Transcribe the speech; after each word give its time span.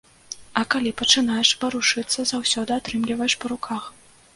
А 0.61 0.63
калі 0.75 0.93
пачынаеш 1.01 1.53
варушыцца, 1.65 2.19
заўсёды 2.33 2.71
атрымліваеш 2.83 3.33
па 3.43 3.59
руках. 3.59 3.83